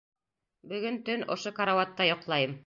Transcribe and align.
Бөгөн 0.71 0.97
төн 1.11 1.27
ошо 1.37 1.55
карауатта 1.61 2.11
йоҡлайым. 2.11 2.59